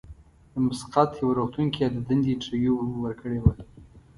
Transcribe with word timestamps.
د 0.51 0.53
مسقط 0.67 1.09
یوه 1.21 1.33
روغتون 1.39 1.67
کې 1.73 1.79
یې 1.83 1.89
د 1.95 1.97
دندې 2.07 2.29
انټرویو 2.33 2.75
ورکړې 3.03 3.39
وه. 3.41 3.53